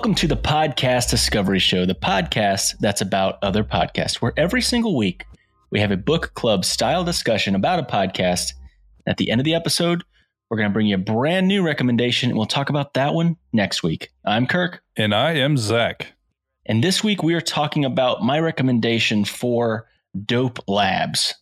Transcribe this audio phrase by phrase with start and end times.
[0.00, 4.96] Welcome to the Podcast Discovery Show, the podcast that's about other podcasts, where every single
[4.96, 5.26] week
[5.70, 8.54] we have a book club style discussion about a podcast.
[9.06, 10.02] At the end of the episode,
[10.48, 13.36] we're going to bring you a brand new recommendation, and we'll talk about that one
[13.52, 14.08] next week.
[14.24, 14.82] I'm Kirk.
[14.96, 16.14] And I am Zach.
[16.64, 19.86] And this week we are talking about my recommendation for
[20.24, 21.34] Dope Labs.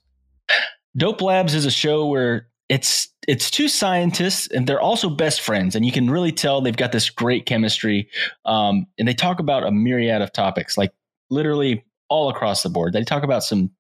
[0.96, 5.74] Dope Labs is a show where it's it's two scientists and they're also best friends
[5.74, 8.08] and you can really tell they've got this great chemistry
[8.44, 10.92] um, and they talk about a myriad of topics like
[11.30, 12.92] literally all across the board.
[12.92, 13.70] They talk about some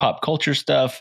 [0.00, 1.00] pop culture stuff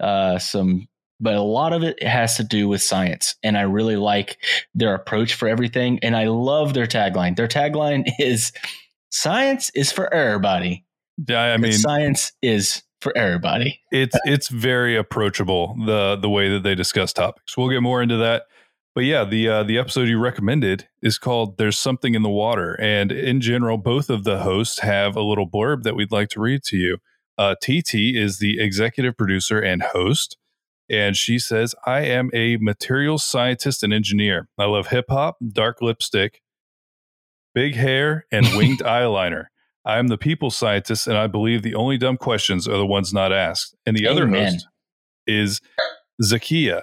[0.00, 0.86] uh, some
[1.22, 4.38] but a lot of it has to do with science and i really like
[4.74, 7.36] their approach for everything and i love their tagline.
[7.36, 8.52] Their tagline is
[9.10, 10.86] science is for everybody
[11.28, 13.80] yeah i mean science is for everybody.
[13.90, 17.56] It's it's very approachable the the way that they discuss topics.
[17.56, 18.44] We'll get more into that.
[18.94, 22.76] But yeah, the uh, the episode you recommended is called "There's Something in the Water,"
[22.80, 26.40] and in general, both of the hosts have a little blurb that we'd like to
[26.40, 26.98] read to you.
[27.38, 30.36] Uh, Titi is the executive producer and host,
[30.88, 34.48] and she says, "I am a materials scientist and engineer.
[34.58, 36.42] I love hip hop, dark lipstick,
[37.54, 39.46] big hair, and winged eyeliner."
[39.84, 43.12] I am the people scientist, and I believe the only dumb questions are the ones
[43.12, 43.74] not asked.
[43.86, 44.12] And the Amen.
[44.12, 44.66] other host
[45.26, 45.60] is
[46.22, 46.82] Zakiya,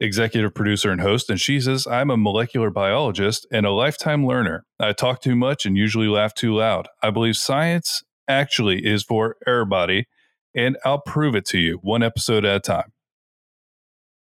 [0.00, 4.64] executive producer and host, and she says, I'm a molecular biologist and a lifetime learner.
[4.78, 6.88] I talk too much and usually laugh too loud.
[7.02, 10.06] I believe science actually is for everybody,
[10.54, 12.92] and I'll prove it to you one episode at a time.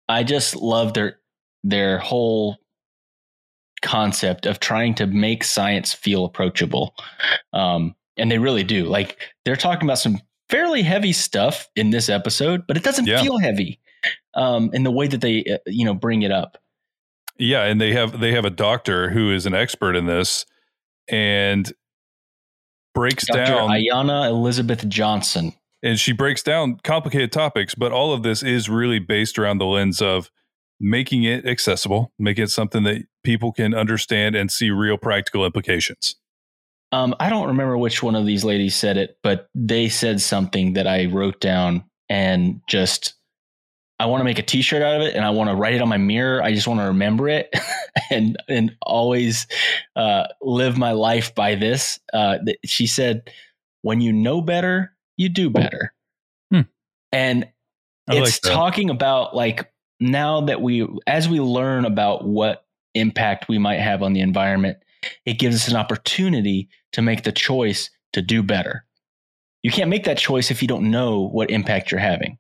[0.10, 1.20] I just love their
[1.64, 2.58] their whole
[3.82, 6.94] concept of trying to make science feel approachable.
[7.54, 8.86] Um, and they really do.
[8.86, 13.22] Like they're talking about some fairly heavy stuff in this episode, but it doesn't yeah.
[13.22, 13.80] feel heavy
[14.34, 16.58] um, in the way that they uh, you know bring it up.
[17.38, 20.46] Yeah, and they have they have a doctor who is an expert in this
[21.08, 21.72] and
[22.94, 23.46] breaks Dr.
[23.46, 25.54] down Ayana Elizabeth Johnson.
[25.84, 29.66] And she breaks down complicated topics, but all of this is really based around the
[29.66, 30.30] lens of
[30.80, 36.18] making it accessible, making it something that people can understand and see real practical implications.
[36.92, 40.74] Um, I don't remember which one of these ladies said it, but they said something
[40.74, 43.14] that I wrote down and just
[44.02, 45.82] I want to make a t-shirt out of it and I want to write it
[45.82, 46.42] on my mirror.
[46.42, 47.54] I just want to remember it
[48.10, 49.46] and and always
[49.96, 52.00] uh, live my life by this.
[52.12, 53.30] Uh, she said,
[53.84, 55.94] "When you know better, you do better,"
[56.52, 56.62] hmm.
[57.12, 57.48] and
[58.10, 62.66] I it's like talking about like now that we as we learn about what
[62.96, 64.80] impact we might have on the environment,
[65.26, 68.86] it gives us an opportunity to make the choice to do better.
[69.64, 72.38] You can't make that choice if you don't know what impact you're having.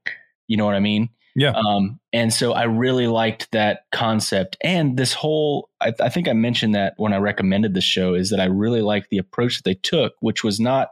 [0.48, 1.10] You know what I mean?
[1.36, 1.52] Yeah.
[1.52, 5.70] Um, and so I really liked that concept and this whole.
[5.80, 8.82] I, I think I mentioned that when I recommended the show is that I really
[8.82, 10.90] liked the approach that they took, which was not,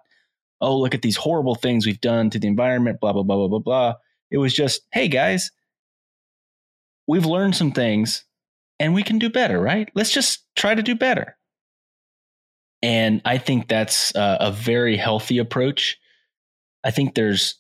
[0.61, 3.47] oh, look at these horrible things we've done to the environment, blah blah blah blah
[3.47, 3.93] blah blah.
[4.31, 5.51] It was just, hey guys,
[7.07, 8.23] we've learned some things,
[8.79, 9.89] and we can do better, right?
[9.93, 11.35] Let's just try to do better.
[12.81, 15.99] And I think that's uh, a very healthy approach.
[16.83, 17.55] I think there's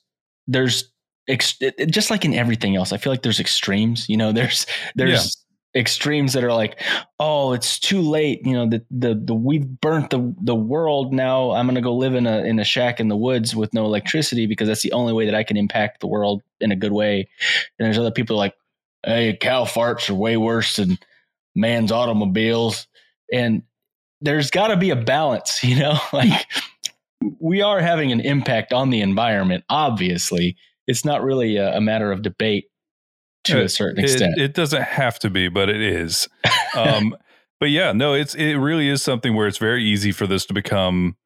[0.47, 0.91] there's
[1.27, 2.93] ex- just like in everything else.
[2.93, 4.07] I feel like there's extremes.
[4.07, 4.65] You know, there's
[4.95, 5.81] there's yeah.
[5.81, 6.81] extremes that are like,
[7.19, 8.45] oh, it's too late.
[8.45, 11.13] You know, the the the we've burnt the the world.
[11.13, 13.85] Now I'm gonna go live in a in a shack in the woods with no
[13.85, 16.93] electricity because that's the only way that I can impact the world in a good
[16.93, 17.27] way.
[17.77, 18.55] And there's other people like,
[19.05, 20.97] hey, cow farts are way worse than
[21.55, 22.87] man's automobiles.
[23.31, 23.63] And
[24.21, 25.99] there's got to be a balance, you know?
[26.13, 26.47] like
[27.39, 30.57] we are having an impact on the environment, obviously.
[30.87, 32.65] It's not really a, a matter of debate
[33.45, 34.37] to it, a certain extent.
[34.37, 36.27] It, it, doesn't have to be, but it is.
[36.75, 37.17] Um,
[37.59, 40.53] but yeah, no, it's it really is something where it's very easy for this to
[40.53, 41.17] become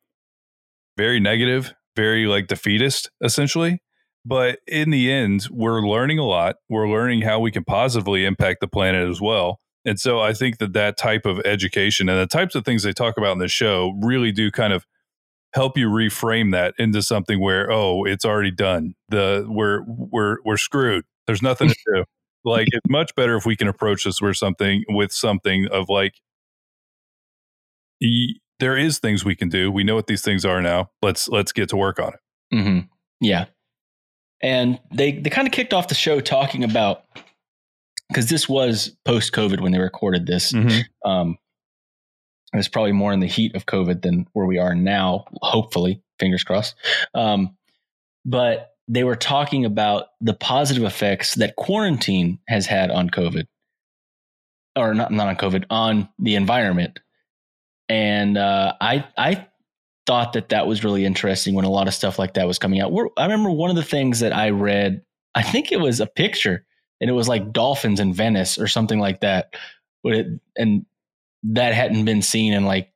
[0.96, 3.82] very negative, very like defeatist, essentially.
[4.26, 6.56] But in the end, we're learning a lot.
[6.70, 9.60] We're learning how we can positively impact the planet as well.
[9.86, 12.94] And so I think that that type of education and the types of things they
[12.94, 14.86] talk about in the show really do kind of
[15.54, 18.96] help you reframe that into something where oh it's already done.
[19.10, 21.06] The we're we're we're screwed.
[21.28, 22.06] There's nothing to do.
[22.46, 26.16] Like it's much better if we can approach this with something with something of like
[28.02, 29.72] y- there is things we can do.
[29.72, 30.90] We know what these things are now.
[31.02, 32.56] Let's let's get to work on it.
[32.56, 32.80] Mm-hmm.
[33.22, 33.46] yeah.
[34.42, 37.06] And they they kind of kicked off the show talking about
[38.10, 40.52] because this was post COVID when they recorded this.
[40.52, 41.10] Mm-hmm.
[41.10, 41.38] Um,
[42.54, 45.26] it was probably more in the heat of COVID than where we are now.
[45.42, 46.76] Hopefully, fingers crossed.
[47.16, 47.58] Um,
[48.26, 53.46] but they were talking about the positive effects that quarantine has had on COVID,
[54.76, 57.00] or not not on COVID, on the environment.
[57.90, 59.48] and uh, I I
[60.06, 62.82] thought that that was really interesting when a lot of stuff like that was coming
[62.82, 62.92] out.
[62.92, 65.02] We're, I remember one of the things that I read.
[65.36, 66.66] I think it was a picture,
[67.04, 69.56] and it was like dolphins in Venice or something like that.
[70.06, 70.86] It, and
[71.44, 72.94] that hadn't been seen in like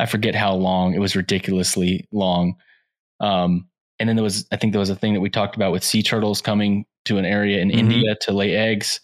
[0.00, 0.94] I forget how long.
[0.94, 2.56] It was ridiculously long.
[3.20, 3.68] Um,
[4.00, 5.84] and then there was I think there was a thing that we talked about with
[5.84, 7.78] sea turtles coming to an area in mm-hmm.
[7.78, 8.98] India to lay eggs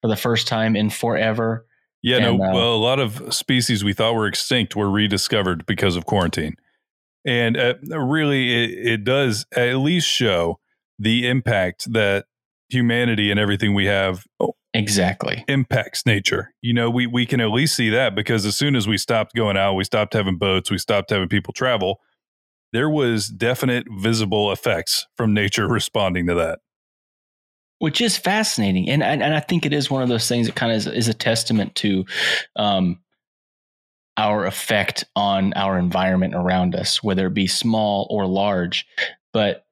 [0.00, 1.66] for the first time in forever.
[2.02, 5.66] Yeah, and, no, uh, well, a lot of species we thought were extinct were rediscovered
[5.66, 6.54] because of quarantine.
[7.26, 10.60] And uh, really, it, it does at least show
[10.98, 12.24] the impact that
[12.68, 14.24] humanity and everything we have
[14.74, 15.44] exactly.
[15.48, 16.52] impacts nature.
[16.62, 19.34] You know we we can at least see that because as soon as we stopped
[19.34, 22.00] going out we stopped having boats we stopped having people travel
[22.72, 26.60] there was definite visible effects from nature responding to that.
[27.78, 28.88] Which is fascinating.
[28.88, 30.86] And and, and i think it is one of those things that kind of is,
[30.86, 32.04] is a testament to
[32.56, 33.00] um,
[34.16, 38.86] our effect on our environment around us whether it be small or large.
[39.32, 39.66] But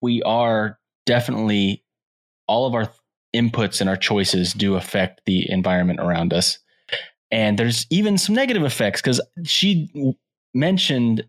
[0.00, 1.82] we are definitely
[2.46, 2.90] all of our
[3.34, 6.58] inputs and our choices do affect the environment around us.
[7.30, 10.14] And there's even some negative effects because she
[10.54, 11.24] mentioned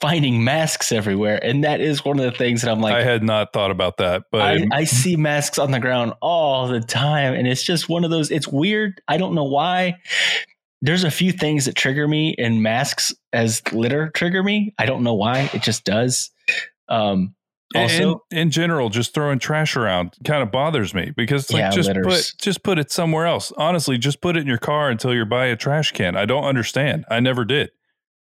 [0.00, 1.42] finding masks everywhere.
[1.42, 3.96] And that is one of the things that I'm like, I had not thought about
[3.98, 7.34] that, but I, I, see masks on the ground all the time.
[7.34, 9.00] And it's just one of those, it's weird.
[9.08, 9.98] I don't know why.
[10.82, 14.74] There's a few things that trigger me, and masks as litter trigger me.
[14.78, 15.50] I don't know why.
[15.52, 16.30] It just does.
[16.88, 17.34] Um,
[17.74, 21.70] also, in, in, general, just throwing trash around kind of bothers me because like yeah,
[21.70, 22.32] just litters.
[22.32, 23.52] put just put it somewhere else.
[23.58, 26.16] Honestly, just put it in your car until you're by a trash can.
[26.16, 27.04] I don't understand.
[27.10, 27.70] I never did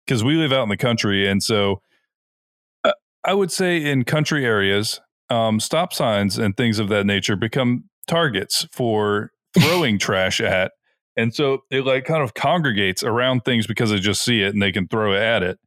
[0.05, 1.81] because we live out in the country, and so
[2.85, 2.93] uh,
[3.25, 7.83] I would say in country areas, um, stop signs and things of that nature become
[8.07, 10.71] targets for throwing trash at,
[11.17, 14.61] and so it like kind of congregates around things because they just see it and
[14.61, 15.59] they can throw it at it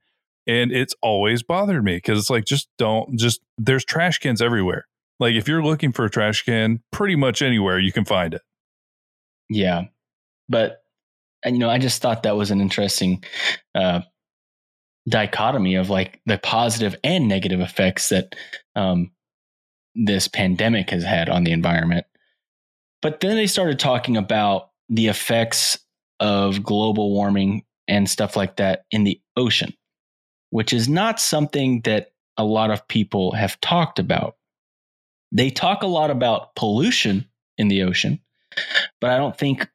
[0.47, 4.87] and it's always bothered me because it's like just don't just there's trash cans everywhere.
[5.19, 8.43] Like if you're looking for a trash can pretty much anywhere you can find it.
[9.49, 9.85] Yeah.
[10.49, 10.83] But
[11.43, 13.23] and you know i just thought that was an interesting
[13.75, 14.01] uh
[15.09, 18.35] dichotomy of like the positive and negative effects that
[18.75, 19.11] um
[19.95, 22.05] this pandemic has had on the environment.
[23.01, 25.79] But then they started talking about the effects
[26.21, 29.73] of global warming and stuff like that in the ocean
[30.57, 34.37] which is not something that a lot of people have talked about.
[35.31, 37.27] They talk a lot about pollution
[37.59, 38.21] in the ocean,
[38.99, 39.69] but I don't think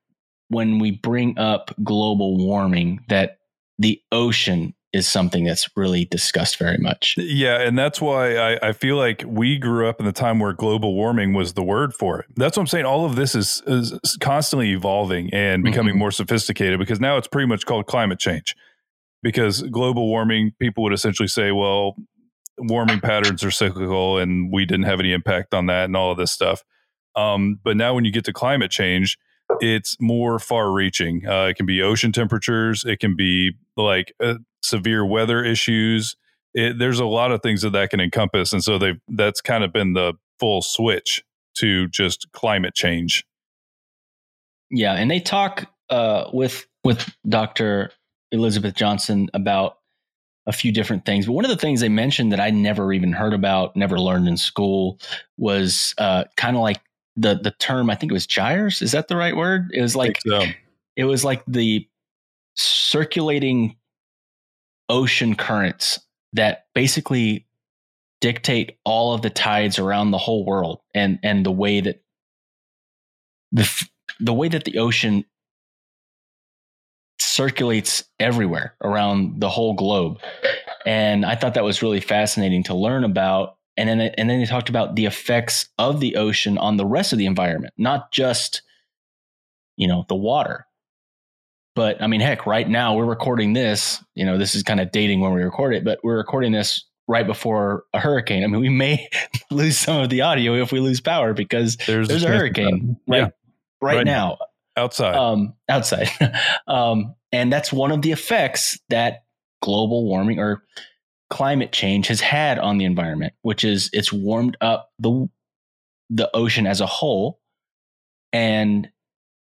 [0.47, 3.37] when we bring up global warming that
[3.77, 7.13] the ocean is something that's really discussed very much.
[7.15, 10.51] Yeah, and that's why I, I, feel like we grew up in the time where
[10.51, 12.25] global warming was the word for it.
[12.35, 12.85] That's what I'm saying.
[12.85, 15.99] All of this is, is constantly evolving and becoming mm-hmm.
[15.99, 18.55] more sophisticated because now it's pretty much called climate change
[19.23, 21.95] because global warming, people would essentially say, well,
[22.57, 26.17] warming patterns are cyclical and we didn't have any impact on that and all of
[26.17, 26.63] this stuff.
[27.15, 29.17] Um, but now when you get to climate change,
[29.59, 31.27] it's more far reaching.
[31.27, 36.15] Uh, it can be ocean temperatures, it can be like uh, severe weather issues.
[36.53, 38.53] It, there's a lot of things that that can encompass.
[38.53, 41.23] And so they that's kind of been the full switch
[41.57, 43.25] to just climate change.
[44.69, 44.93] Yeah.
[44.93, 47.91] And they talk uh, with with Dr.
[48.31, 49.77] Elizabeth Johnson about
[50.47, 51.25] a few different things.
[51.25, 54.27] But one of the things they mentioned that I never even heard about, never learned
[54.27, 54.99] in school,
[55.37, 56.81] was uh, kind of like
[57.15, 57.89] the the term.
[57.89, 58.81] I think it was gyres.
[58.81, 59.69] Is that the right word?
[59.73, 60.43] It was like so.
[60.95, 61.87] it was like the
[62.55, 63.75] circulating
[64.89, 65.99] ocean currents
[66.33, 67.47] that basically
[68.19, 72.01] dictate all of the tides around the whole world and and the way that
[73.51, 73.87] the
[74.19, 75.25] the way that the ocean
[77.21, 80.19] circulates everywhere around the whole globe.
[80.85, 83.57] And I thought that was really fascinating to learn about.
[83.77, 87.13] And then, and then they talked about the effects of the ocean on the rest
[87.13, 88.63] of the environment, not just,
[89.77, 90.65] you know, the water.
[91.75, 94.03] But I mean, heck, right now we're recording this.
[94.15, 96.83] You know, this is kind of dating when we record it, but we're recording this
[97.07, 98.43] right before a hurricane.
[98.43, 99.07] I mean, we may
[99.51, 103.17] lose some of the audio if we lose power because there's, there's a hurricane right,
[103.17, 103.29] yeah.
[103.81, 104.37] right, right now
[104.77, 105.15] outside.
[105.15, 106.09] Um, outside.
[106.67, 109.23] um, and that's one of the effects that
[109.61, 110.63] global warming or
[111.29, 115.27] climate change has had on the environment, which is it's warmed up the
[116.09, 117.39] the ocean as a whole.
[118.33, 118.89] And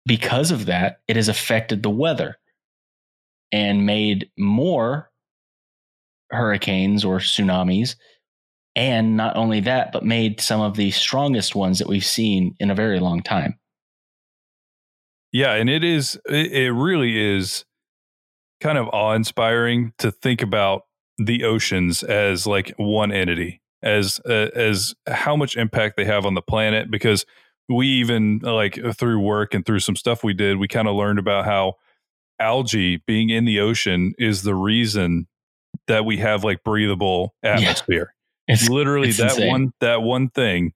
[0.06, 2.38] because of that, it has affected the weather
[3.52, 5.12] and made more
[6.32, 7.96] hurricanes or tsunamis.
[8.76, 12.72] And not only that, but made some of the strongest ones that we've seen in
[12.72, 13.60] a very long time.
[15.34, 17.66] Yeah, and it is it, it really is
[18.62, 20.84] kind of awe inspiring to think about
[21.18, 26.36] the oceans as like one entity, as uh, as how much impact they have on
[26.36, 26.90] the planet.
[26.90, 27.26] Because
[27.68, 31.20] we even like through work and through some stuff we did, we kind of learned
[31.20, 31.74] about how
[32.40, 35.28] algae being in the ocean is the reason
[35.88, 38.14] that we have like breathable atmosphere.
[38.48, 38.54] Yeah.
[38.54, 39.50] It's literally it's that insane.
[39.50, 40.74] one that one thing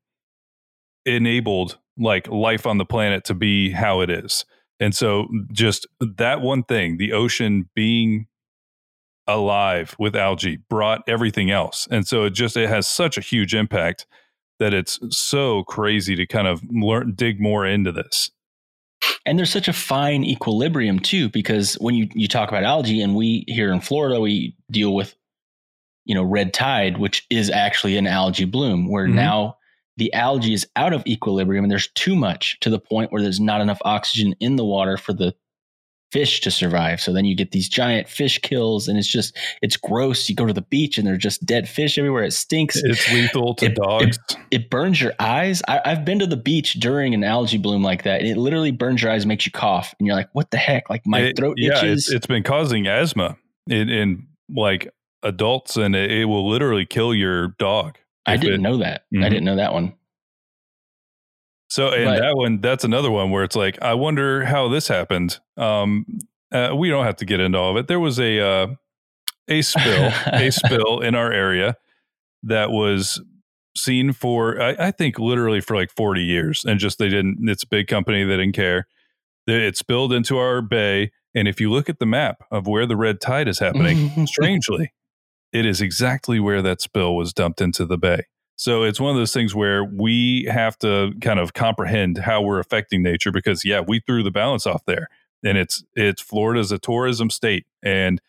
[1.06, 4.46] enabled like life on the planet to be how it is.
[4.80, 8.28] And so just that one thing, the ocean being
[9.28, 11.88] alive with algae brought everything else.
[11.92, 14.06] And so it just it has such a huge impact
[14.60, 18.32] that it's so crazy to kind of learn dig more into this.
[19.26, 23.16] And there's such a fine equilibrium too, because when you, you talk about algae, and
[23.16, 25.16] we here in Florida, we deal with,
[26.06, 29.16] you know, red tide, which is actually an algae bloom, where mm-hmm.
[29.16, 29.58] now
[29.98, 33.40] the algae is out of equilibrium and there's too much to the point where there's
[33.40, 35.36] not enough oxygen in the water for the
[36.12, 37.02] fish to survive.
[37.02, 40.30] So then you get these giant fish kills and it's just it's gross.
[40.30, 42.24] You go to the beach and there's just dead fish everywhere.
[42.24, 42.78] It stinks.
[42.78, 44.18] It's lethal to it, dogs.
[44.30, 45.62] It, it, burns your eyes.
[45.68, 48.22] I, have been to the beach during an algae bloom like that.
[48.22, 49.94] And it literally burns your eyes, makes you cough.
[50.00, 50.90] And you're like, what the heck?
[50.90, 52.06] Like my it, throat yeah, itches.
[52.08, 53.38] It's, it's been causing asthma
[53.68, 54.90] in, in like
[55.24, 57.98] adults and it, it, will literally kill your dog.
[58.28, 59.04] I didn't know that.
[59.14, 59.24] Mm-hmm.
[59.24, 59.94] I didn't know that one.
[61.70, 64.88] So, and but, that one, that's another one where it's like, I wonder how this
[64.88, 65.40] happened.
[65.58, 66.06] Um,
[66.52, 67.88] uh, we don't have to get into all of it.
[67.88, 68.68] There was a uh,
[69.48, 71.76] a spill, a spill in our area
[72.44, 73.22] that was
[73.76, 77.50] seen for, I, I, think, literally for like forty years, and just they didn't.
[77.50, 78.88] It's a big company that didn't care.
[79.46, 82.98] It spilled into our bay, and if you look at the map of where the
[82.98, 84.94] red tide is happening, strangely,
[85.52, 88.24] it is exactly where that spill was dumped into the bay.
[88.58, 92.60] So it's one of those things where we have to kind of comprehend how we're
[92.60, 95.10] affecting nature because yeah, we threw the balance off there.
[95.46, 98.20] And it's it's Florida's a tourism state and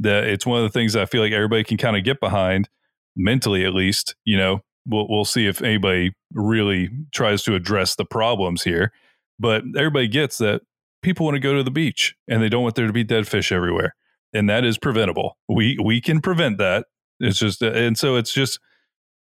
[0.00, 2.68] the it's one of the things I feel like everybody can kind of get behind
[3.16, 4.62] mentally at least, you know.
[4.86, 8.92] We'll we'll see if anybody really tries to address the problems here.
[9.38, 10.62] But everybody gets that
[11.02, 13.28] people want to go to the beach and they don't want there to be dead
[13.28, 13.94] fish everywhere.
[14.32, 15.36] And that is preventable.
[15.48, 16.86] We we can prevent that.
[17.18, 18.60] It's just and so it's just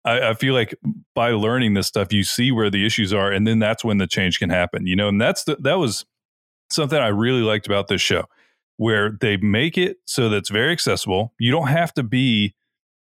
[0.05, 0.75] I, I, feel like
[1.15, 4.07] by learning this stuff, you see where the issues are, and then that's when the
[4.07, 4.87] change can happen.
[4.87, 6.07] You know, and that's the, that was
[6.71, 8.25] something I really liked about this show,
[8.77, 11.35] where they make it so that's very accessible.
[11.39, 12.55] You don't have to be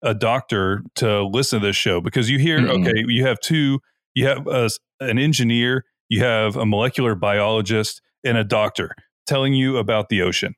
[0.01, 2.87] a doctor to listen to this show because you hear, mm-hmm.
[2.87, 3.79] okay, you have two,
[4.13, 8.91] you have a, an engineer, you have a molecular biologist, and a doctor
[9.25, 10.55] telling you about the ocean.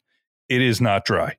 [0.49, 1.37] It is not dry.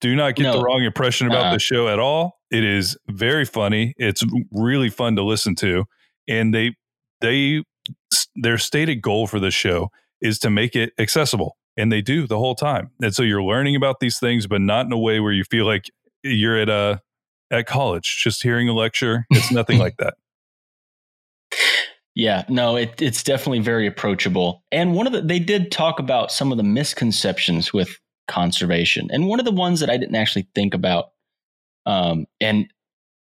[0.00, 0.52] Do not get no.
[0.52, 2.40] the wrong impression about uh the show at all.
[2.50, 3.94] It is very funny.
[3.96, 5.84] It's really fun to listen to,
[6.28, 6.76] and they
[7.20, 7.62] they
[8.34, 9.90] their stated goal for the show
[10.20, 12.90] is to make it accessible, and they do the whole time.
[13.02, 15.66] And so you're learning about these things, but not in a way where you feel
[15.66, 15.90] like
[16.22, 17.00] you're at a
[17.50, 19.26] at college just hearing a lecture.
[19.30, 20.14] It's nothing like that.
[22.16, 24.64] Yeah, no, it, it's definitely very approachable.
[24.72, 27.98] And one of the they did talk about some of the misconceptions with
[28.30, 31.10] conservation, and one of the ones that I didn't actually think about
[31.86, 32.68] um, and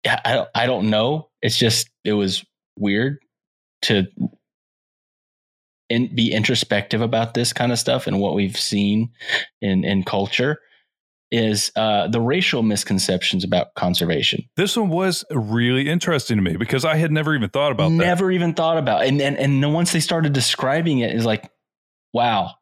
[0.06, 1.29] I, I don't know.
[1.41, 2.46] It's just, it was
[2.77, 3.20] weird
[3.84, 4.08] to
[5.89, 9.12] in, be introspective about this kind of stuff and what we've seen
[9.62, 10.60] in, in culture
[11.32, 14.44] is uh, the racial misconceptions about conservation.
[14.56, 18.03] This one was really interesting to me because I had never even thought about never
[18.03, 18.08] that.
[18.08, 19.10] Never even thought about it.
[19.10, 21.51] And, and, and once they started describing it, is like,
[22.13, 22.56] wow,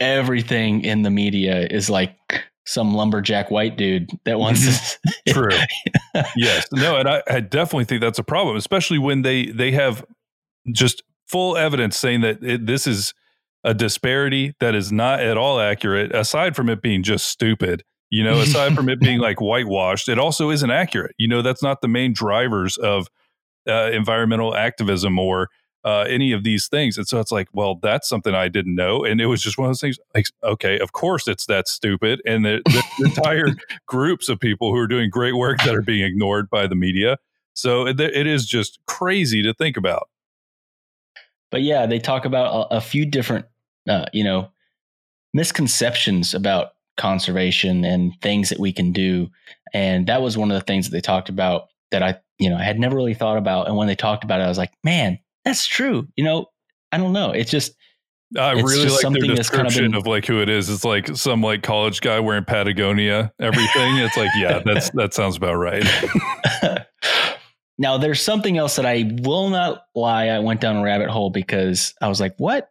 [0.00, 5.10] everything in the media is like some lumberjack white dude that wants mm-hmm.
[5.26, 6.24] to true.
[6.36, 6.66] Yes.
[6.72, 10.04] No and I, I, definitely think that's a problem especially when they they have
[10.72, 13.14] just full evidence saying that it, this is
[13.64, 18.22] a disparity that is not at all accurate aside from it being just stupid you
[18.22, 21.14] know aside from it being like whitewashed it also isn't accurate.
[21.18, 23.08] You know that's not the main drivers of
[23.68, 25.48] uh, environmental activism or
[25.86, 26.98] uh, any of these things.
[26.98, 29.04] And so it's like, well, that's something I didn't know.
[29.04, 32.20] And it was just one of those things like, okay, of course it's that stupid.
[32.26, 33.54] And the, the entire
[33.86, 37.18] groups of people who are doing great work that are being ignored by the media.
[37.54, 40.08] So it, it is just crazy to think about.
[41.52, 43.46] But yeah, they talk about a, a few different,
[43.88, 44.50] uh, you know,
[45.32, 49.30] misconceptions about conservation and things that we can do.
[49.72, 52.56] And that was one of the things that they talked about that I, you know,
[52.56, 53.68] I had never really thought about.
[53.68, 56.08] And when they talked about it, I was like, man, that's true.
[56.16, 56.46] You know,
[56.92, 57.30] I don't know.
[57.30, 57.72] It's just
[58.36, 60.68] I really like their description kind of, been, of, like who it is.
[60.68, 63.96] It's like some like college guy wearing Patagonia, everything.
[63.98, 65.86] it's like, yeah, that's that sounds about right.
[67.78, 70.26] now there's something else that I will not lie.
[70.26, 72.70] I went down a rabbit hole because I was like, what?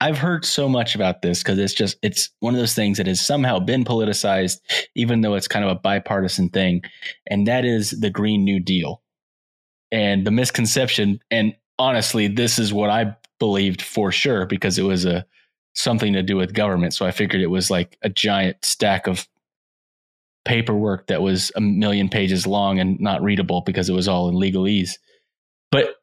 [0.00, 3.06] I've heard so much about this because it's just it's one of those things that
[3.06, 4.58] has somehow been politicized,
[4.96, 6.82] even though it's kind of a bipartisan thing,
[7.28, 9.02] and that is the Green New Deal.
[9.92, 15.04] And the misconception, and honestly, this is what I believed for sure because it was
[15.04, 15.26] a
[15.74, 16.94] something to do with government.
[16.94, 19.26] So I figured it was like a giant stack of
[20.44, 24.34] paperwork that was a million pages long and not readable because it was all in
[24.36, 24.92] legalese.
[25.70, 25.96] But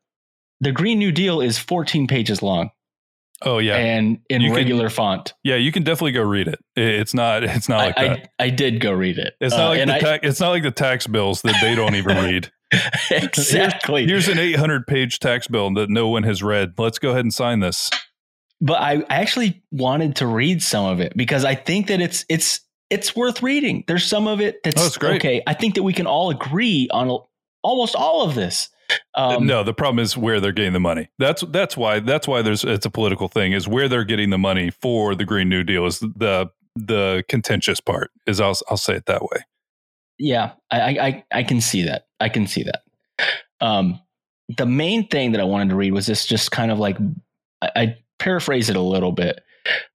[0.59, 2.71] the Green New Deal is 14 pages long.
[3.45, 5.33] Oh yeah, and in You can- regular font.
[5.43, 5.55] yeah.
[5.55, 6.59] You can definitely go read it.
[6.77, 7.43] It- It's not.
[7.43, 8.29] It's not like I, that.
[8.39, 9.33] I, I did go read it.
[9.41, 12.15] It's Uh, like the I- it's not like the tax bills that they don't even
[12.25, 12.51] read.
[13.11, 14.05] exactly.
[14.05, 16.73] Here's an 800 page tax bill that no one has read.
[16.77, 17.89] Let's go ahead and sign this.
[18.61, 22.25] but I I actually wanted to read some of it because I think that it's
[22.29, 23.83] it's it's worth reading.
[23.87, 25.15] There's some of it that's Oh, it's great.
[25.17, 25.41] okay.
[25.47, 27.17] I think that we can all agree on
[27.63, 28.69] almost all of this.
[29.15, 31.09] Um, no, the problem is where they're getting the money.
[31.17, 34.37] That's that's why that's why there's it's a political thing is where they're getting the
[34.37, 38.11] money for the Green New Deal is the the contentious part.
[38.27, 39.43] Is I'll I'll say it that way.
[40.17, 42.07] Yeah, I, I I- can see that.
[42.19, 42.83] I can see that.
[43.61, 43.99] Um,
[44.57, 46.97] the main thing that I wanted to read was this, just kind of like
[47.61, 49.41] I, I paraphrase it a little bit,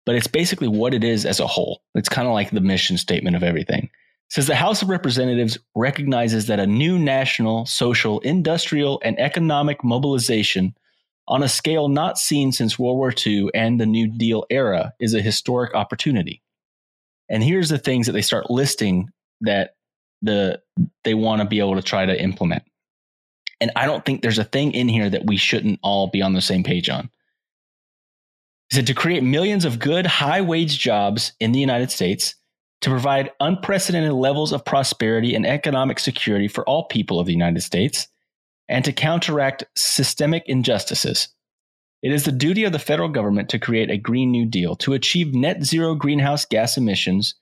[0.06, 1.82] but it's basically what it is as a whole.
[1.94, 3.90] It's kind of like the mission statement of everything.
[4.30, 10.74] Says the House of Representatives recognizes that a new national, social, industrial, and economic mobilization
[11.28, 15.14] on a scale not seen since World War II and the New Deal era is
[15.14, 16.42] a historic opportunity.
[17.28, 19.76] And here's the things that they start listing that
[20.24, 20.60] the
[21.04, 22.62] they want to be able to try to implement.
[23.60, 26.32] And I don't think there's a thing in here that we shouldn't all be on
[26.32, 27.08] the same page on.
[28.70, 32.34] Is it to create millions of good, high wage jobs in the United States,
[32.80, 37.62] to provide unprecedented levels of prosperity and economic security for all people of the United
[37.62, 38.08] States,
[38.68, 41.28] and to counteract systemic injustices.
[42.02, 44.92] It is the duty of the federal government to create a Green New Deal to
[44.92, 47.34] achieve net zero greenhouse gas emissions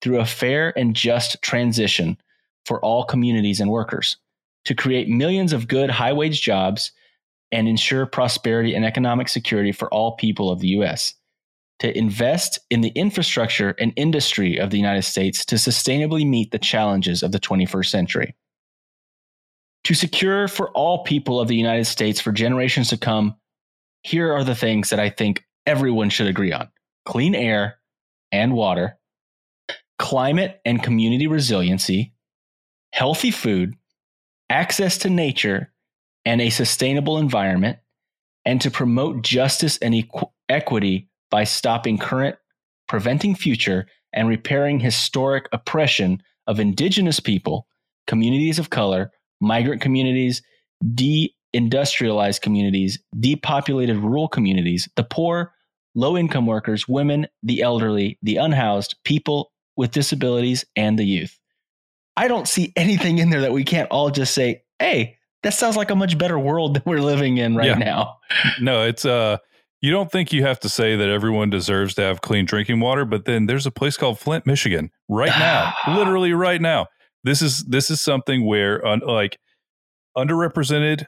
[0.00, 2.16] through a fair and just transition
[2.68, 4.18] for all communities and workers,
[4.66, 6.92] to create millions of good, high wage jobs
[7.50, 11.14] and ensure prosperity and economic security for all people of the U.S.,
[11.78, 16.58] to invest in the infrastructure and industry of the United States to sustainably meet the
[16.58, 18.34] challenges of the 21st century,
[19.84, 23.34] to secure for all people of the United States for generations to come.
[24.02, 26.68] Here are the things that I think everyone should agree on
[27.06, 27.78] clean air
[28.30, 28.98] and water,
[29.98, 32.12] climate and community resiliency,
[32.98, 33.76] healthy food,
[34.50, 35.72] access to nature
[36.24, 37.78] and a sustainable environment,
[38.44, 42.34] and to promote justice and equ- equity by stopping current,
[42.88, 47.68] preventing future, and repairing historic oppression of indigenous people,
[48.08, 50.42] communities of color, migrant communities,
[50.92, 55.52] de-industrialized communities, depopulated rural communities, the poor,
[55.94, 61.38] low income workers, women, the elderly, the unhoused, people with disabilities, and the youth.
[62.18, 65.76] I don't see anything in there that we can't all just say, hey, that sounds
[65.76, 67.74] like a much better world than we're living in right Yeah.
[67.78, 68.18] now.
[68.60, 69.38] No, it's uh
[69.80, 73.04] you don't think you have to say that everyone deserves to have clean drinking water,
[73.04, 76.86] but then there's a place called Flint, Michigan, right now, literally right now.
[77.22, 79.38] This is this is something where un, like
[80.16, 81.06] underrepresented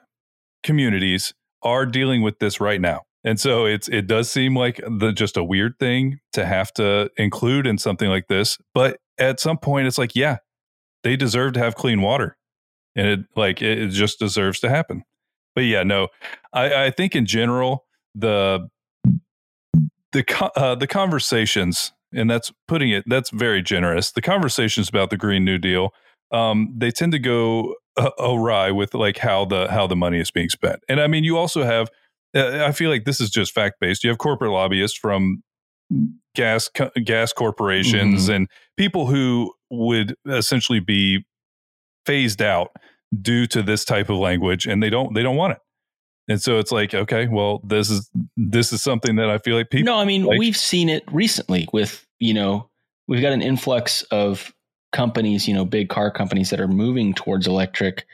[0.62, 3.02] communities are dealing with this right now.
[3.24, 7.10] And so it's it does seem like the just a weird thing to have to
[7.16, 10.38] include in something like this, but at some point it's like, yeah,
[11.02, 12.36] they deserve to have clean water.
[12.96, 15.04] And it like it, it just deserves to happen.
[15.54, 16.08] But yeah, no.
[16.52, 18.68] I, I think in general the
[20.12, 24.10] the uh, the conversations and that's putting it that's very generous.
[24.12, 25.92] The conversations about the Green New Deal
[26.32, 30.30] um, they tend to go uh, awry with like how the how the money is
[30.30, 30.80] being spent.
[30.88, 31.88] And I mean, you also have
[32.34, 34.04] uh, I feel like this is just fact based.
[34.04, 35.42] You have corporate lobbyists from
[36.36, 41.24] gas co- gas corporations and people who would essentially be
[42.06, 42.72] phased out
[43.22, 45.58] due to this type of language and they don't they don't want it.
[46.28, 49.70] And so it's like, okay, well, this is this is something that I feel like
[49.70, 52.68] people no, I mean, like- we've seen it recently with, you know,
[53.08, 54.54] we've got an influx of
[54.92, 58.06] companies, you know, big car companies that are moving towards electric.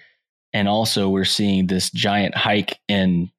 [0.53, 3.31] And also, we're seeing this giant hike in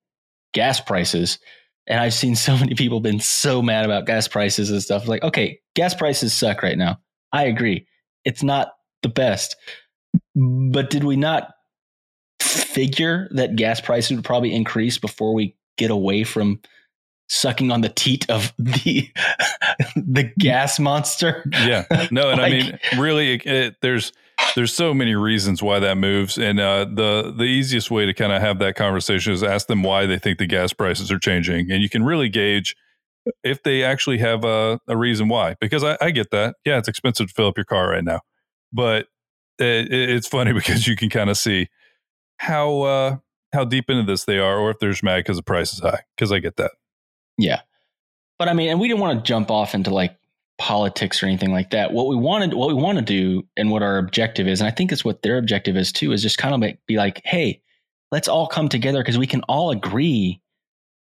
[0.54, 1.40] gas prices.
[1.88, 5.08] And I've seen so many people been so mad about gas prices and stuff.
[5.08, 7.00] Like, okay, gas prices suck right now.
[7.34, 7.88] I agree.
[8.28, 9.56] It's not the best.
[10.36, 11.54] But did we not
[12.42, 16.60] figure that gas prices would probably increase before we get away from
[17.30, 19.10] sucking on the teat of the
[19.96, 21.44] the gas monster?
[21.64, 24.14] yeah no and i mean really it, it, there's
[24.56, 28.32] there's so many reasons why that moves and uh, the the easiest way to kind
[28.32, 31.72] of have that conversation is ask them why they think the gas prices are changing
[31.72, 32.76] and you can really gauge
[33.44, 35.56] if they actually have a, a reason why.
[35.60, 36.56] Because I, I get that.
[36.66, 38.22] Yeah, it's expensive to fill up your car right now,
[38.72, 39.08] but
[39.60, 41.68] it, it's funny because you can kind of see
[42.38, 43.18] how uh,
[43.54, 45.80] how deep into this they are, or if they're just mad because the price is
[45.80, 46.02] high.
[46.16, 46.72] Because I get that.
[47.38, 47.62] Yeah,
[48.40, 50.18] but I mean, and we didn't want to jump off into like
[50.58, 51.92] politics or anything like that.
[51.94, 54.72] What we wanted, what we want to do, and what our objective is, and I
[54.72, 57.62] think it's what their objective is too, is just kind of be like, hey,
[58.12, 60.42] let's all come together because we can all agree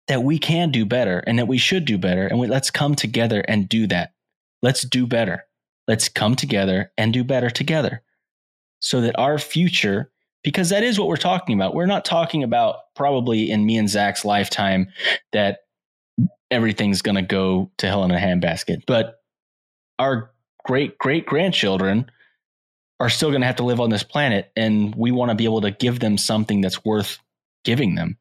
[0.08, 2.96] that we can do better and that we should do better, and we, let's come
[2.96, 4.14] together and do that.
[4.62, 5.46] Let's do better.
[5.88, 8.02] Let's come together and do better together,
[8.80, 10.10] so that our future.
[10.44, 11.74] Because that is what we're talking about.
[11.74, 14.90] We're not talking about probably in me and Zach's lifetime
[15.32, 15.60] that
[16.52, 18.84] everything's going to go to hell in a handbasket.
[18.86, 19.22] But
[20.00, 20.32] our
[20.64, 22.10] great great grandchildren
[23.00, 25.46] are still going to have to live on this planet and we want to be
[25.46, 27.20] able to give them something that's worth
[27.66, 28.18] giving them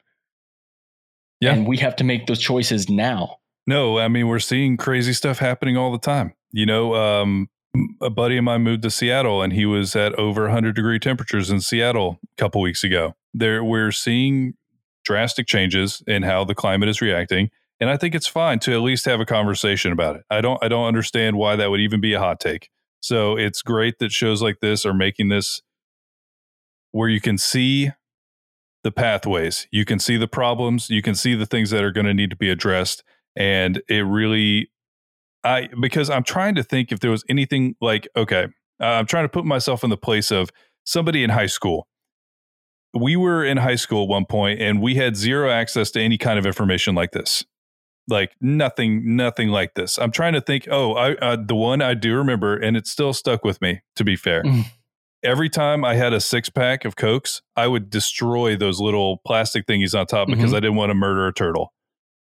[1.42, 5.12] yeah and we have to make those choices now no i mean we're seeing crazy
[5.12, 7.48] stuff happening all the time you know um,
[8.00, 11.50] a buddy of mine moved to seattle and he was at over 100 degree temperatures
[11.50, 14.54] in seattle a couple weeks ago there we're seeing
[15.04, 17.50] drastic changes in how the climate is reacting
[17.82, 20.22] and I think it's fine to at least have a conversation about it.
[20.30, 22.70] I don't I don't understand why that would even be a hot take.
[23.00, 25.62] So it's great that shows like this are making this
[26.92, 27.90] where you can see
[28.84, 32.06] the pathways, you can see the problems, you can see the things that are going
[32.06, 33.04] to need to be addressed
[33.36, 34.70] and it really
[35.44, 38.46] I because I'm trying to think if there was anything like okay,
[38.80, 40.50] uh, I'm trying to put myself in the place of
[40.84, 41.88] somebody in high school.
[42.94, 46.18] We were in high school at one point and we had zero access to any
[46.18, 47.44] kind of information like this.
[48.08, 49.98] Like nothing nothing like this.
[49.98, 53.12] I'm trying to think oh i uh, the one i do remember and it still
[53.12, 54.42] stuck with me to be fair.
[54.42, 54.66] Mm.
[55.24, 59.66] Every time i had a six pack of cokes i would destroy those little plastic
[59.66, 60.36] thingies on top mm-hmm.
[60.36, 61.72] because i didn't want to murder a turtle.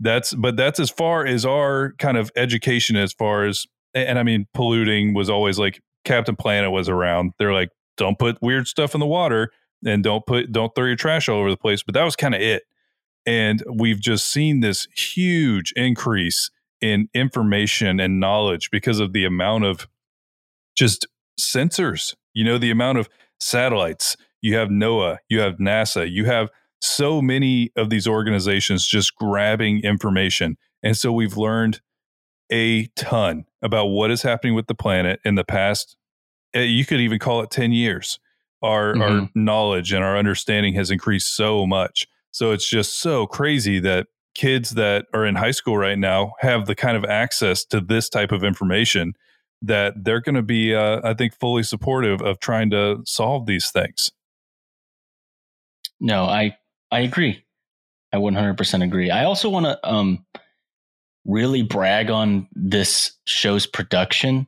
[0.01, 4.23] That's but that's as far as our kind of education as far as and i
[4.23, 7.33] mean polluting was always like captain planet was around.
[7.39, 9.51] They're like don't put weird stuff in the water
[9.85, 11.83] and don't put don't throw your trash all over the place.
[11.83, 12.65] But that was kind of it.
[13.27, 19.65] And we've just seen this huge increase in information and knowledge because of the amount
[19.65, 19.89] of
[20.77, 21.07] just
[21.41, 23.09] sensors, you know, the amount of
[23.41, 24.17] satellites.
[24.43, 29.81] You have NOAA, you have NASA, you have so many of these organizations just grabbing
[29.83, 30.59] information.
[30.83, 31.81] And so we've learned
[32.53, 35.97] a ton about what is happening with the planet in the past.
[36.53, 38.19] Eh, you could even call it 10 years.
[38.63, 39.03] Our, mm-hmm.
[39.03, 42.07] our knowledge and our understanding has increased so much.
[42.33, 46.67] So it's just so crazy that kids that are in high school right now have
[46.67, 49.15] the kind of access to this type of information
[49.67, 53.71] that they're going to be, uh, I think, fully supportive of trying to solve these
[53.71, 54.13] things.
[56.01, 56.57] No, I
[56.91, 57.45] I agree.
[58.13, 59.11] I 100% agree.
[59.11, 60.25] I also want to um,
[61.25, 64.47] really brag on this show's production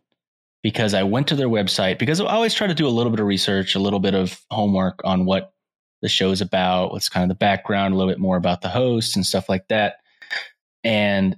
[0.63, 3.21] because I went to their website because I always try to do a little bit
[3.21, 5.53] of research, a little bit of homework on what
[6.03, 9.17] the show's about, what's kind of the background, a little bit more about the hosts
[9.17, 9.97] and stuff like that.
[10.85, 11.37] And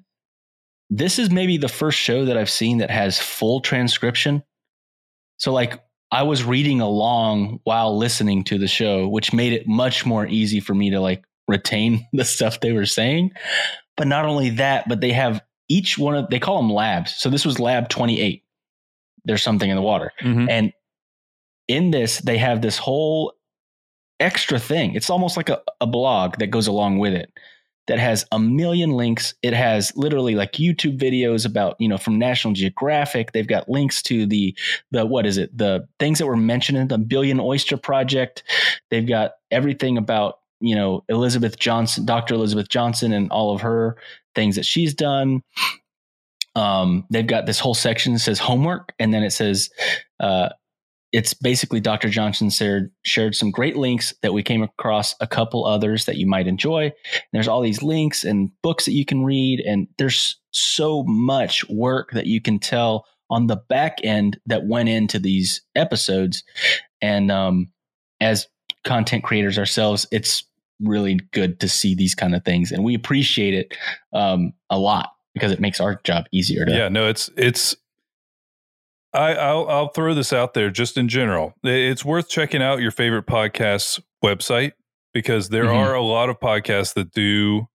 [0.91, 4.43] this is maybe the first show that I've seen that has full transcription.
[5.37, 10.07] So, like, I was reading along while listening to the show, which made it much
[10.07, 13.33] more easy for me to like retain the stuff they were saying.
[13.97, 17.15] But not only that, but they have each one of they call them labs.
[17.17, 18.43] So this was lab 28.
[19.25, 20.13] There's something in the water.
[20.23, 20.49] Mm-hmm.
[20.49, 20.73] And
[21.67, 23.35] in this, they have this whole
[24.19, 24.95] extra thing.
[24.95, 27.31] It's almost like a, a blog that goes along with it
[27.89, 29.35] that has a million links.
[29.43, 33.33] It has literally like YouTube videos about, you know, from National Geographic.
[33.33, 34.57] They've got links to the
[34.91, 35.57] the what is it?
[35.57, 38.45] The things that were mentioned in the Billion Oyster Project.
[38.91, 42.35] They've got everything about, you know, Elizabeth Johnson, Dr.
[42.35, 43.97] Elizabeth Johnson and all of her
[44.35, 45.43] things that she's done.
[46.55, 49.71] Um, they've got this whole section that says homework, and then it says
[50.21, 50.51] uh,
[51.13, 52.09] it's basically Dr.
[52.09, 56.27] Johnson shared, shared some great links that we came across a couple others that you
[56.27, 56.85] might enjoy.
[56.85, 61.69] And there's all these links and books that you can read, and there's so much
[61.69, 66.43] work that you can tell on the back end that went into these episodes.
[67.01, 67.71] And um,
[68.21, 68.47] as
[68.85, 70.45] content creators ourselves, it's
[70.81, 73.75] really good to see these kind of things, and we appreciate it
[74.13, 76.65] um, a lot because it makes our job easier.
[76.65, 77.77] To- yeah, no, it's it's
[79.13, 81.55] I, I'll, I'll throw this out there just in general.
[81.63, 84.73] It's worth checking out your favorite podcast's website
[85.15, 85.77] because there mm-hmm.
[85.77, 87.69] are a lot of podcasts that do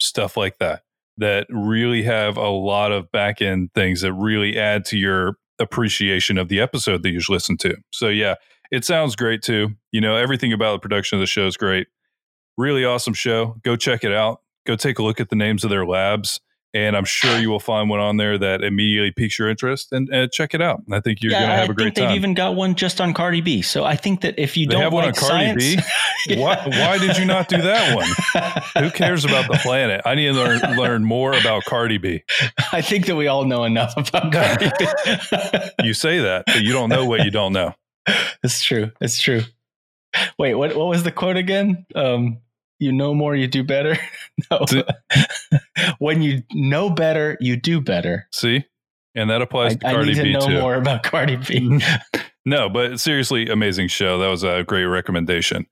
[0.00, 0.82] stuff like that
[1.18, 6.38] that really have a lot of back end things that really add to your appreciation
[6.38, 7.76] of the episode that you listen to.
[7.92, 8.36] So yeah,
[8.70, 9.70] it sounds great too.
[9.92, 11.88] You know, everything about the production of the show is great.
[12.56, 13.56] Really awesome show.
[13.62, 14.40] Go check it out.
[14.66, 16.40] Go take a look at the names of their labs
[16.72, 20.08] and I'm sure you will find one on there that immediately piques your interest and,
[20.10, 20.82] and check it out.
[20.92, 22.08] I think you're yeah, going to have I a great time.
[22.08, 23.60] They've even got one just on Cardi B.
[23.62, 25.82] So I think that if you they don't have one like on Cardi science, B,
[26.34, 26.40] yeah.
[26.40, 28.84] why, why did you not do that one?
[28.84, 30.02] Who cares about the planet?
[30.04, 32.22] I need to learn, learn more about Cardi B.
[32.72, 34.86] I think that we all know enough about Cardi B.
[35.82, 37.74] you say that, but you don't know what you don't know.
[38.44, 38.92] It's true.
[39.00, 39.42] It's true.
[40.38, 40.74] Wait, what?
[40.76, 41.86] What was the quote again?
[41.94, 42.38] Um,
[42.80, 43.96] you know more, you do better.
[44.50, 44.66] no,
[45.98, 48.26] when you know better, you do better.
[48.32, 48.64] See,
[49.14, 50.60] and that applies I, to Cardi I need to B know too.
[50.60, 51.80] more about Cardi B.
[52.44, 54.18] no, but seriously, amazing show.
[54.18, 55.66] That was a great recommendation.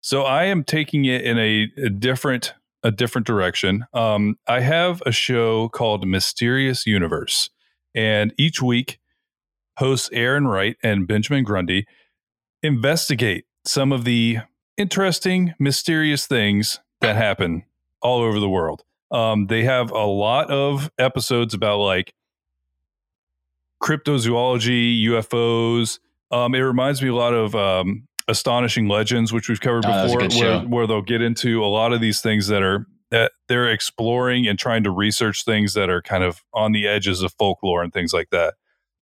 [0.00, 3.84] So I am taking it in a, a different a different direction.
[3.92, 7.50] Um, I have a show called Mysterious Universe,
[7.94, 9.00] and each week,
[9.78, 11.86] hosts Aaron Wright and Benjamin Grundy
[12.62, 14.38] investigate some of the
[14.78, 17.64] interesting, mysterious things that happen
[18.00, 18.84] all over the world.
[19.10, 22.14] Um, they have a lot of episodes about like
[23.82, 25.98] cryptozoology, UFOs.
[26.30, 30.40] Um, it reminds me a lot of um, Astonishing Legends, which we've covered Oh, before,
[30.40, 34.46] where, where they'll get into a lot of these things that are that they're exploring
[34.46, 37.90] and trying to research things that are kind of on the edges of folklore and
[37.90, 38.54] things like that.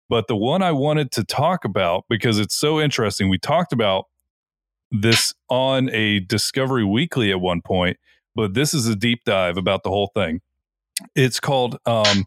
[0.08, 4.04] But the one I wanted to talk about because it's so interesting, we talked about
[4.90, 7.98] this on a Discovery Weekly at one point,
[8.34, 10.40] but this is a deep dive about the whole thing.
[11.14, 12.24] It's called um,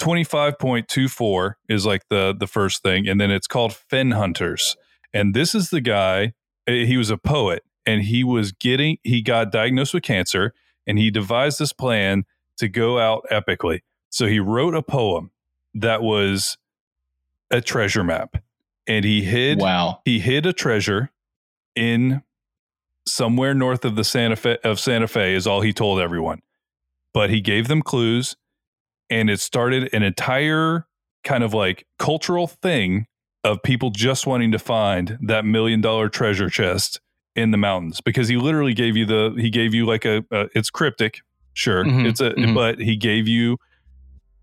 [0.00, 4.76] 25.24 is like the the first thing, and then it's called Fenn Hunters.
[5.14, 6.32] And this is the guy.
[6.66, 10.54] eh, He was a poet, and he was getting he got diagnosed with cancer,
[10.86, 12.24] and he devised this plan
[12.58, 13.80] to go out epically.
[14.10, 15.30] So he wrote a poem
[15.74, 16.58] that was
[17.50, 18.42] a treasure map,
[18.86, 20.00] and he hid wow.
[20.04, 21.10] he hid a treasure
[21.74, 22.22] in
[23.06, 26.40] somewhere north of the Santa Fe of Santa Fe is all he told everyone.
[27.14, 28.36] But he gave them clues
[29.10, 30.86] and it started an entire
[31.24, 33.06] kind of like cultural thing
[33.44, 37.00] of people just wanting to find that million dollar treasure chest
[37.34, 40.48] in the mountains because he literally gave you the he gave you like a, a
[40.54, 41.20] it's cryptic
[41.54, 42.54] sure Mhm, it's a mhm.
[42.54, 43.56] but he gave you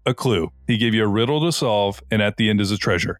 [0.05, 2.77] a clue he gave you a riddle to solve and at the end is a
[2.77, 3.19] treasure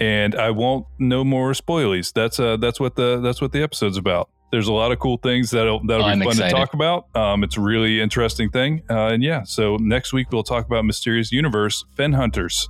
[0.00, 2.12] and I won't no more spoilies.
[2.12, 4.30] That's uh that's what the that's what the episode's about.
[4.50, 6.50] There's a lot of cool things that'll that'll I'm be fun excited.
[6.50, 7.14] to talk about.
[7.14, 8.82] Um, it's a really interesting thing.
[8.90, 12.68] Uh, and yeah, so next week we'll talk about Mysterious Universe, Fenn Hunters.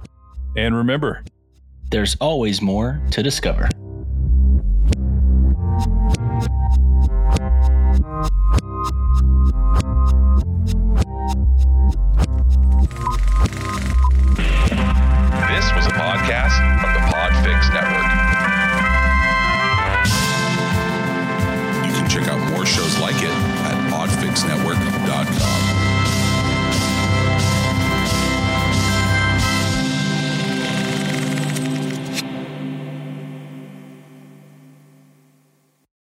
[0.56, 1.24] And remember,
[1.90, 3.68] There's always more to discover.